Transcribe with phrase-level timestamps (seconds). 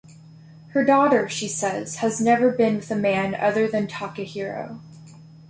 [0.69, 4.79] Her daughter, she says, has never been with a man other than Takehiro.